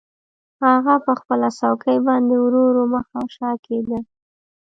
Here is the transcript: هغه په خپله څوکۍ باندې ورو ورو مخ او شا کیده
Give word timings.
هغه 0.63 0.95
په 1.05 1.11
خپله 1.19 1.47
څوکۍ 1.59 1.97
باندې 2.07 2.35
ورو 2.39 2.59
ورو 2.65 2.83
مخ 2.93 3.07
او 3.17 3.25
شا 3.35 3.51
کیده 3.65 3.99